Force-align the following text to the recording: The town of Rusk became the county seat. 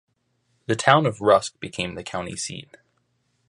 The 0.65 0.75
town 0.75 1.05
of 1.05 1.21
Rusk 1.21 1.59
became 1.59 1.93
the 1.93 2.01
county 2.03 2.35
seat. 2.35 2.75